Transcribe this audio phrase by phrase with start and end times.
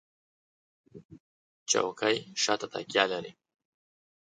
[1.69, 3.31] چوکۍ شاته تکیه لري.